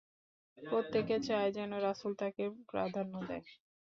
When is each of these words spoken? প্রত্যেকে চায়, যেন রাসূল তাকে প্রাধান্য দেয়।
প্রত্যেকে 0.57 1.15
চায়, 1.27 1.49
যেন 1.51 1.71
রাসূল 1.79 2.11
তাকে 2.21 2.43
প্রাধান্য 2.69 3.13
দেয়। 3.27 3.43